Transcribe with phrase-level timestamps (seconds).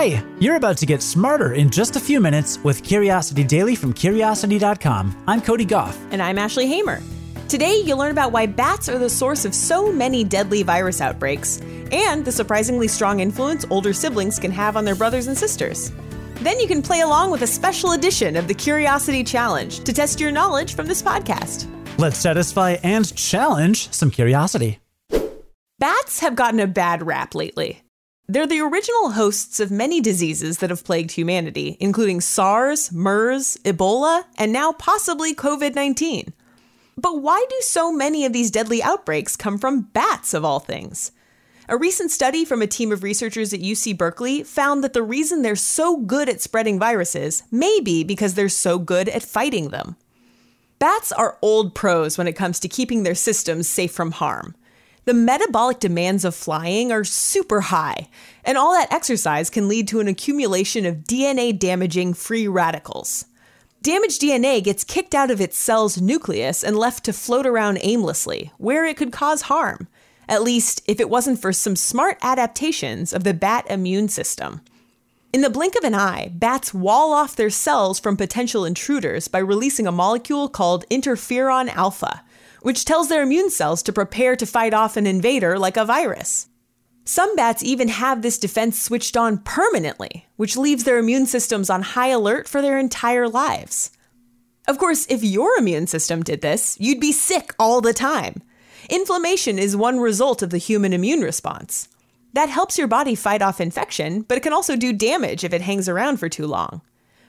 [0.00, 3.92] Hi, you're about to get smarter in just a few minutes with Curiosity Daily from
[3.92, 5.24] Curiosity.com.
[5.28, 5.94] I'm Cody Gough.
[6.10, 7.02] And I'm Ashley Hamer.
[7.48, 11.60] Today, you'll learn about why bats are the source of so many deadly virus outbreaks
[11.92, 15.92] and the surprisingly strong influence older siblings can have on their brothers and sisters.
[16.36, 20.18] Then you can play along with a special edition of the Curiosity Challenge to test
[20.18, 21.68] your knowledge from this podcast.
[21.98, 24.78] Let's satisfy and challenge some curiosity.
[25.78, 27.82] Bats have gotten a bad rap lately.
[28.30, 34.22] They're the original hosts of many diseases that have plagued humanity, including SARS, MERS, Ebola,
[34.38, 36.32] and now possibly COVID 19.
[36.96, 41.10] But why do so many of these deadly outbreaks come from bats, of all things?
[41.68, 45.42] A recent study from a team of researchers at UC Berkeley found that the reason
[45.42, 49.96] they're so good at spreading viruses may be because they're so good at fighting them.
[50.78, 54.54] Bats are old pros when it comes to keeping their systems safe from harm.
[55.10, 58.08] The metabolic demands of flying are super high,
[58.44, 63.24] and all that exercise can lead to an accumulation of DNA damaging free radicals.
[63.82, 68.52] Damaged DNA gets kicked out of its cell's nucleus and left to float around aimlessly,
[68.56, 69.88] where it could cause harm,
[70.28, 74.60] at least if it wasn't for some smart adaptations of the bat immune system.
[75.32, 79.40] In the blink of an eye, bats wall off their cells from potential intruders by
[79.40, 82.22] releasing a molecule called interferon alpha,
[82.62, 86.48] which tells their immune cells to prepare to fight off an invader like a virus.
[87.04, 91.82] Some bats even have this defense switched on permanently, which leaves their immune systems on
[91.82, 93.90] high alert for their entire lives.
[94.68, 98.42] Of course, if your immune system did this, you'd be sick all the time.
[98.88, 101.88] Inflammation is one result of the human immune response.
[102.32, 105.62] That helps your body fight off infection, but it can also do damage if it
[105.62, 106.80] hangs around for too long.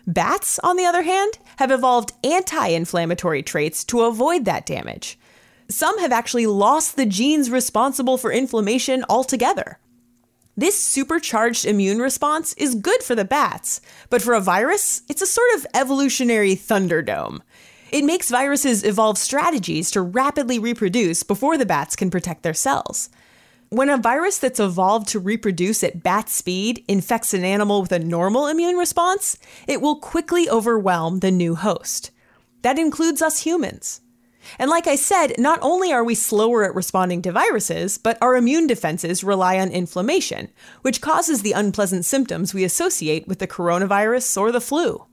[0.06, 5.18] Bats, on the other hand, have evolved anti inflammatory traits to avoid that damage.
[5.72, 9.80] Some have actually lost the genes responsible for inflammation altogether.
[10.58, 15.26] This supercharged immune response is good for the bats, but for a virus, it's a
[15.26, 17.40] sort of evolutionary thunderdome.
[17.90, 23.10] It makes viruses evolve strategies to rapidly reproduce before the bats can protect their cells.
[23.70, 28.00] When a virus that's evolved to reproduce at bat speed infects an animal with a
[28.00, 29.38] normal immune response,
[29.70, 32.12] it will quickly overwhelm the new host.
[32.62, 34.02] That includes us humans.
[34.60, 38.36] And like I said, not only are we slower at responding to viruses, but our
[38.36, 40.50] immune defenses rely on inflammation,
[40.82, 45.06] which causes the unpleasant symptoms we associate with the coronavirus or the flu.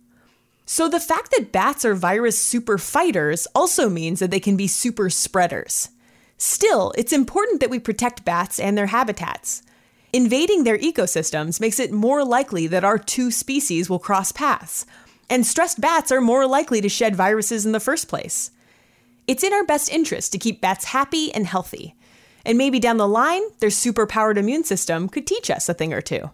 [0.67, 4.67] So the fact that bats are virus super fighters also means that they can be
[4.67, 5.89] super spreaders.
[6.37, 9.63] Still, it's important that we protect bats and their habitats.
[10.13, 14.87] Invading their ecosystems makes it more likely that our two species will cross paths,
[15.29, 18.51] and stressed bats are more likely to shed viruses in the first place.
[19.29, 21.95] It's in our best interest to keep bats happy and healthy.
[22.47, 26.01] And maybe down the line, their superpowered immune system could teach us a thing or
[26.01, 26.31] two.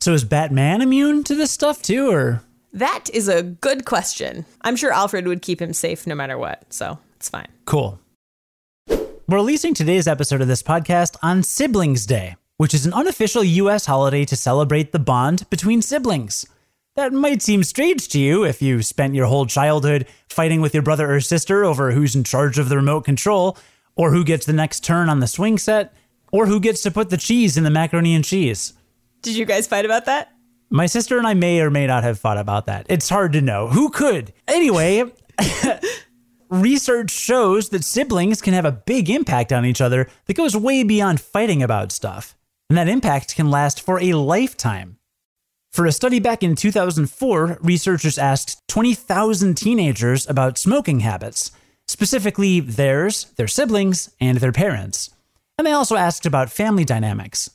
[0.00, 2.42] So is Batman immune to this stuff too, or?
[2.74, 4.44] That is a good question.
[4.60, 7.48] I'm sure Alfred would keep him safe no matter what, so it's fine.
[7.64, 7.98] Cool.
[8.86, 13.86] We're releasing today's episode of this podcast on Siblings Day, which is an unofficial US
[13.86, 16.44] holiday to celebrate the bond between siblings.
[16.96, 20.82] That might seem strange to you if you spent your whole childhood fighting with your
[20.82, 23.56] brother or sister over who's in charge of the remote control,
[23.94, 25.94] or who gets the next turn on the swing set,
[26.32, 28.72] or who gets to put the cheese in the macaroni and cheese.
[29.22, 30.32] Did you guys fight about that?
[30.68, 32.86] My sister and I may or may not have fought about that.
[32.88, 33.68] It's hard to know.
[33.68, 34.32] Who could?
[34.48, 35.04] Anyway,
[36.48, 40.82] research shows that siblings can have a big impact on each other that goes way
[40.82, 42.36] beyond fighting about stuff.
[42.68, 44.99] And that impact can last for a lifetime.
[45.72, 51.52] For a study back in 2004, researchers asked 20,000 teenagers about smoking habits,
[51.86, 55.10] specifically theirs, their siblings, and their parents.
[55.56, 57.50] And they also asked about family dynamics.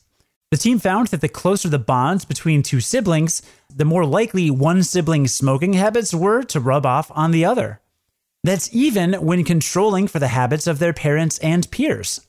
[0.50, 4.82] The team found that the closer the bonds between two siblings, the more likely one
[4.82, 7.80] sibling's smoking habits were to rub off on the other.
[8.42, 12.26] That's even when controlling for the habits of their parents and peers.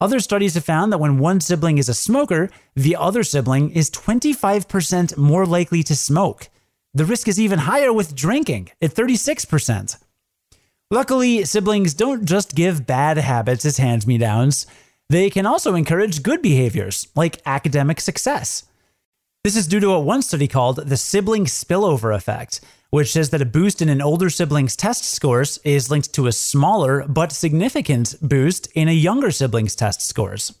[0.00, 3.90] Other studies have found that when one sibling is a smoker, the other sibling is
[3.90, 6.48] 25% more likely to smoke.
[6.94, 9.98] The risk is even higher with drinking at 36%.
[10.90, 14.66] Luckily, siblings don't just give bad habits as hand me downs,
[15.10, 18.64] they can also encourage good behaviors, like academic success.
[19.42, 22.60] This is due to what one study called the sibling spillover effect,
[22.90, 26.32] which says that a boost in an older sibling's test scores is linked to a
[26.32, 30.58] smaller but significant boost in a younger sibling's test scores.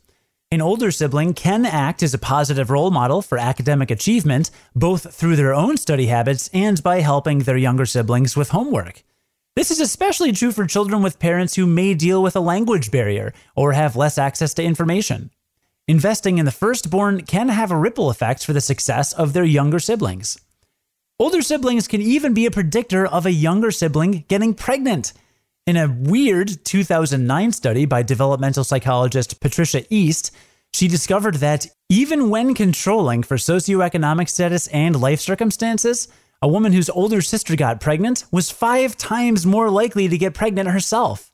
[0.50, 5.36] An older sibling can act as a positive role model for academic achievement, both through
[5.36, 9.02] their own study habits and by helping their younger siblings with homework.
[9.56, 13.34] This is especially true for children with parents who may deal with a language barrier
[13.56, 15.30] or have less access to information.
[15.88, 19.80] investing in the firstborn can have a ripple effect for the success of their younger
[19.80, 20.38] siblings.
[21.20, 25.12] Older siblings can even be a predictor of a younger sibling getting pregnant.
[25.66, 30.30] In a weird 2009 study by developmental psychologist Patricia East,
[30.72, 36.06] she discovered that even when controlling for socioeconomic status and life circumstances,
[36.40, 40.68] a woman whose older sister got pregnant was five times more likely to get pregnant
[40.68, 41.32] herself.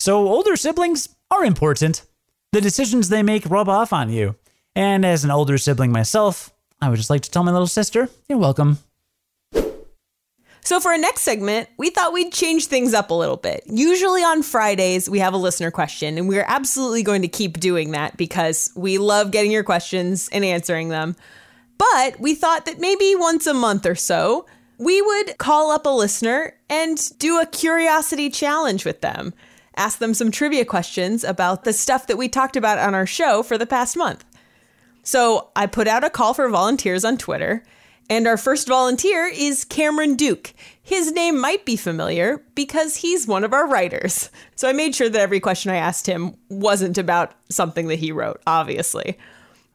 [0.00, 2.02] So, older siblings are important.
[2.50, 4.34] The decisions they make rub off on you.
[4.74, 8.08] And as an older sibling myself, I would just like to tell my little sister,
[8.28, 8.78] you're welcome.
[10.66, 13.62] So, for our next segment, we thought we'd change things up a little bit.
[13.66, 17.92] Usually on Fridays, we have a listener question, and we're absolutely going to keep doing
[17.92, 21.14] that because we love getting your questions and answering them.
[21.78, 24.44] But we thought that maybe once a month or so,
[24.76, 29.34] we would call up a listener and do a curiosity challenge with them.
[29.76, 33.44] Ask them some trivia questions about the stuff that we talked about on our show
[33.44, 34.24] for the past month.
[35.04, 37.62] So I put out a call for volunteers on Twitter,
[38.08, 40.52] and our first volunteer is Cameron Duke.
[40.82, 44.30] His name might be familiar because he's one of our writers.
[44.54, 48.12] So I made sure that every question I asked him wasn't about something that he
[48.12, 49.18] wrote, obviously.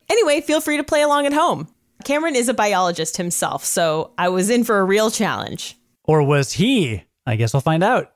[0.09, 1.67] Anyway, feel free to play along at home.
[2.03, 5.77] Cameron is a biologist himself, so I was in for a real challenge.
[6.03, 7.03] Or was he?
[7.25, 8.11] I guess we'll find out.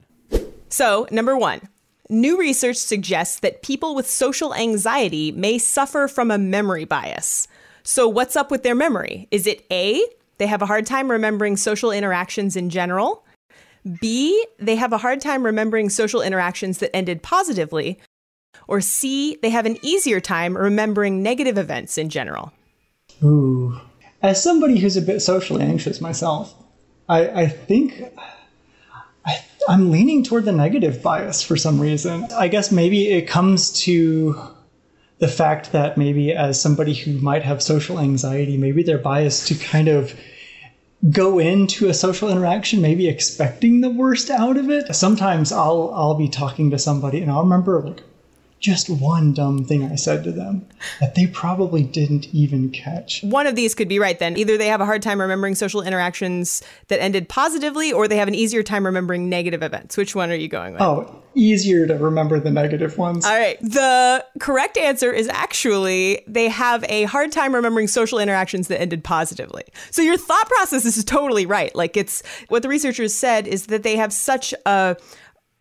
[0.70, 1.62] So, number one,
[2.10, 7.48] new research suggests that people with social anxiety may suffer from a memory bias.
[7.88, 9.28] So, what's up with their memory?
[9.30, 10.04] Is it A,
[10.40, 13.24] they have a hard time remembering social interactions in general?
[14.02, 18.00] B, they have a hard time remembering social interactions that ended positively?
[18.68, 22.52] Or C, they have an easier time remembering negative events in general?
[23.24, 23.80] Ooh.
[24.24, 26.56] As somebody who's a bit socially anxious myself,
[27.08, 28.04] I, I think
[29.28, 32.28] I, I'm leaning toward the negative bias for some reason.
[32.36, 34.55] I guess maybe it comes to
[35.20, 39.56] the fact that maybe as somebody who might have social anxiety, maybe they're biased to
[39.56, 40.14] kind of
[41.10, 44.94] go into a social interaction maybe expecting the worst out of it.
[44.96, 48.02] Sometimes I'll I'll be talking to somebody and I'll remember like
[48.66, 50.66] just one dumb thing I said to them
[51.00, 53.22] that they probably didn't even catch.
[53.22, 54.36] One of these could be right then.
[54.38, 58.28] Either they have a hard time remembering social interactions that ended positively, or they have
[58.28, 59.98] an easier time remembering negative events.
[59.98, 60.82] Which one are you going with?
[60.82, 63.24] Oh, easier to remember the negative ones.
[63.24, 63.60] All right.
[63.62, 69.04] The correct answer is actually they have a hard time remembering social interactions that ended
[69.04, 69.64] positively.
[69.92, 71.76] So your thought process is totally right.
[71.76, 74.98] Like it's what the researchers said is that they have such a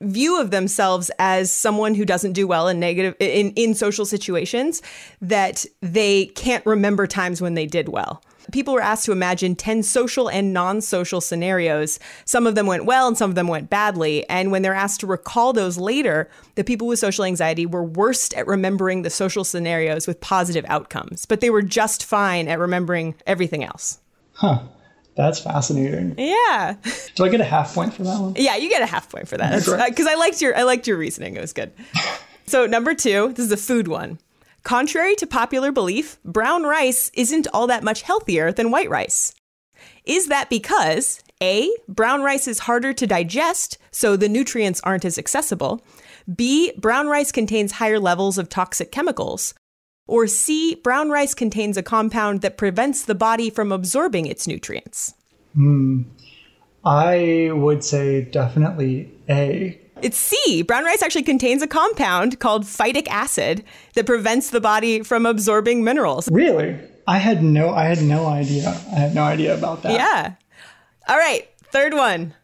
[0.00, 4.82] view of themselves as someone who doesn't do well in negative in, in social situations
[5.20, 8.22] that they can't remember times when they did well.
[8.52, 11.98] People were asked to imagine 10 social and non social scenarios.
[12.24, 14.28] Some of them went well and some of them went badly.
[14.28, 18.34] And when they're asked to recall those later, the people with social anxiety were worst
[18.34, 23.14] at remembering the social scenarios with positive outcomes, but they were just fine at remembering
[23.26, 24.00] everything else.
[24.34, 24.60] Huh.
[25.16, 26.14] That's fascinating.
[26.18, 26.76] Yeah.
[27.14, 28.34] Do I get a half point for that one?
[28.36, 29.64] Yeah, you get a half point for that.
[29.64, 31.36] Because uh, I liked your I liked your reasoning.
[31.36, 31.72] It was good.
[32.46, 34.18] so number two, this is a food one.
[34.64, 39.34] Contrary to popular belief, brown rice isn't all that much healthier than white rice.
[40.04, 45.18] Is that because A, brown rice is harder to digest, so the nutrients aren't as
[45.18, 45.84] accessible?
[46.34, 49.52] B, brown rice contains higher levels of toxic chemicals,
[50.06, 55.14] or C, brown rice contains a compound that prevents the body from absorbing its nutrients?
[55.54, 56.02] Hmm.
[56.84, 59.80] I would say definitely A.
[60.02, 60.62] It's C.
[60.62, 65.82] Brown rice actually contains a compound called phytic acid that prevents the body from absorbing
[65.82, 66.28] minerals.
[66.30, 66.78] Really?
[67.06, 68.68] I had no I had no idea.
[68.68, 69.92] I had no idea about that.
[69.92, 70.34] Yeah.
[71.08, 72.34] All right, third one.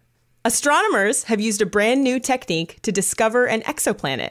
[0.44, 4.30] Astronomers have used a brand new technique to discover an exoplanet.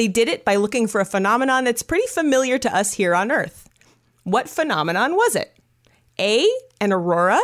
[0.00, 3.30] They did it by looking for a phenomenon that's pretty familiar to us here on
[3.30, 3.68] Earth.
[4.22, 5.54] What phenomenon was it?
[6.18, 6.48] A,
[6.80, 7.38] an aurora,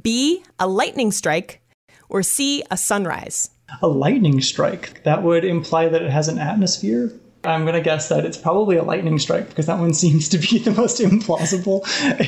[0.00, 1.60] B, a lightning strike,
[2.08, 3.50] or C, a sunrise?
[3.82, 5.02] A lightning strike.
[5.02, 7.12] That would imply that it has an atmosphere.
[7.42, 10.38] I'm going to guess that it's probably a lightning strike because that one seems to
[10.38, 11.82] be the most implausible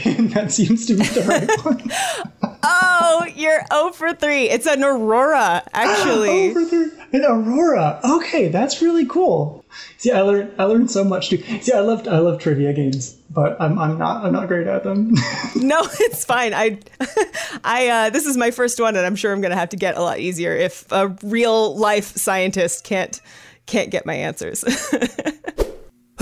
[0.04, 2.58] and that seems to be the right one.
[2.64, 4.48] oh, you're 0 for 3.
[4.48, 6.52] It's an aurora, oh, actually.
[6.52, 7.01] 0 for 3.
[7.12, 8.00] An aurora.
[8.02, 9.64] Okay, that's really cool.
[9.98, 11.38] See, I learned I learned so much too.
[11.60, 14.82] See, I loved I love trivia games, but I'm I'm not I'm not great at
[14.82, 15.12] them.
[15.56, 16.54] no, it's fine.
[16.54, 16.78] I
[17.64, 19.96] I uh, this is my first one, and I'm sure I'm gonna have to get
[19.96, 23.20] a lot easier if a real life scientist can't
[23.66, 24.64] can't get my answers.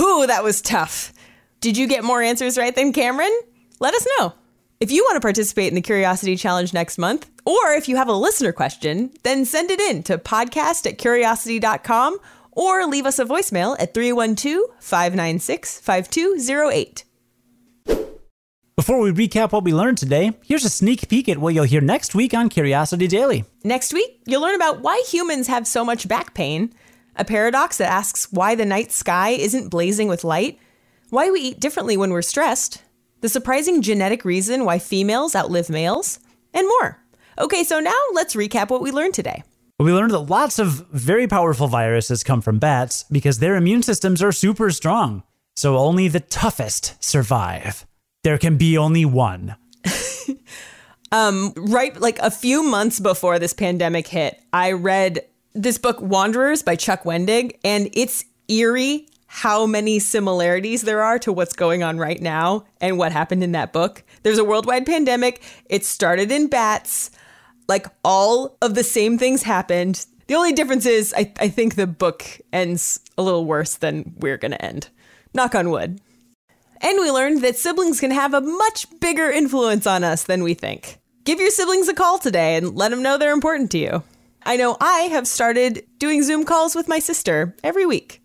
[0.01, 1.13] Ooh, that was tough.
[1.61, 3.37] Did you get more answers right than Cameron?
[3.81, 4.35] Let us know.
[4.81, 8.09] If you want to participate in the Curiosity Challenge next month, or if you have
[8.09, 12.19] a listener question, then send it in to podcast at curiosity.com
[12.53, 17.05] or leave us a voicemail at 312 596 5208.
[18.75, 21.83] Before we recap what we learned today, here's a sneak peek at what you'll hear
[21.83, 23.45] next week on Curiosity Daily.
[23.63, 26.73] Next week, you'll learn about why humans have so much back pain,
[27.17, 30.59] a paradox that asks why the night sky isn't blazing with light,
[31.11, 32.83] why we eat differently when we're stressed,
[33.21, 36.21] the surprising genetic reason why females outlive males,
[36.53, 36.99] and more.
[37.39, 39.43] Okay, so now let's recap what we learned today.
[39.79, 44.23] We learned that lots of very powerful viruses come from bats because their immune systems
[44.23, 45.23] are super strong.
[45.57, 47.87] So only the toughest survive.
[48.25, 49.57] There can be only one.
[51.13, 56.63] Um, right like a few months before this pandemic hit, I read this book Wanderers
[56.63, 61.99] by Chuck Wendig and it's eerie how many similarities there are to what's going on
[61.99, 64.03] right now and what happened in that book.
[64.25, 65.41] There's a worldwide pandemic.
[65.67, 67.13] It started in bats.
[67.69, 70.05] Like all of the same things happened.
[70.27, 74.37] The only difference is I, I think the book ends a little worse than we're
[74.37, 74.89] going to end.
[75.33, 76.01] Knock on wood.
[76.81, 80.55] And we learned that siblings can have a much bigger influence on us than we
[80.55, 80.99] think.
[81.23, 84.03] Give your siblings a call today and let them know they're important to you.
[84.43, 88.20] I know I have started doing Zoom calls with my sister every week.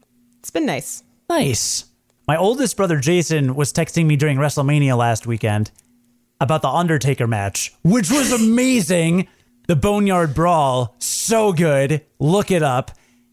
[0.46, 1.02] It's been nice.
[1.28, 1.86] Nice.
[2.28, 5.72] My oldest brother Jason was texting me during WrestleMania last weekend
[6.40, 9.28] about the Undertaker match, which was amazing.
[9.68, 12.06] the Boneyard Brawl, so good.
[12.20, 12.92] Look it up.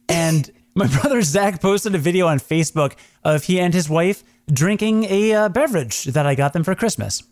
[0.08, 5.04] And my brother Zach posted a video on Facebook of he and his wife drinking
[5.04, 7.22] a uh, beverage that I got them for Christmas.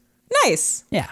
[0.45, 0.85] Nice.
[0.91, 1.09] Yeah.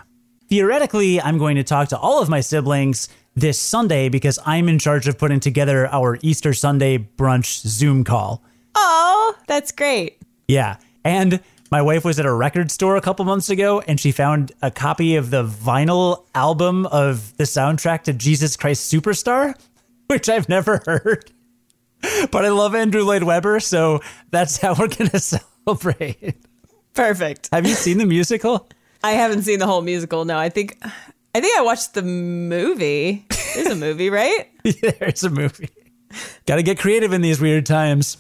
[0.51, 4.79] Theoretically, I'm going to talk to all of my siblings this Sunday because I'm in
[4.79, 8.43] charge of putting together our Easter Sunday brunch Zoom call.
[8.81, 10.19] Oh, that's great.
[10.47, 10.77] Yeah.
[11.05, 14.53] And my wife was at a record store a couple months ago and she found
[14.63, 19.55] a copy of the vinyl album of the soundtrack to Jesus Christ Superstar,
[20.07, 21.31] which I've never heard.
[22.31, 26.37] But I love Andrew Lloyd Webber, so that's how we're going to celebrate.
[26.95, 27.49] Perfect.
[27.53, 28.69] Have you seen the musical?
[29.03, 30.25] I haven't seen the whole musical.
[30.25, 30.79] No, I think
[31.35, 33.27] I think I watched the movie.
[33.55, 34.49] There's a movie, right?
[34.65, 35.69] yeah, There's a movie.
[36.47, 38.17] Got to get creative in these weird times.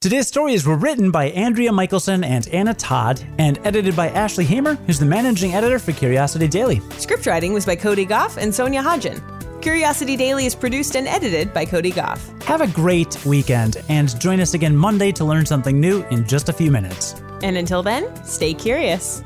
[0.00, 4.76] Today's stories were written by Andrea Michelson and Anna Todd and edited by Ashley Hamer,
[4.86, 6.80] who's the managing editor for Curiosity Daily.
[6.98, 9.20] Script writing was by Cody Gough and Sonia Hodgen.
[9.60, 12.24] Curiosity Daily is produced and edited by Cody Gough.
[12.44, 16.48] Have a great weekend and join us again Monday to learn something new in just
[16.48, 17.20] a few minutes.
[17.42, 19.24] And until then, stay curious.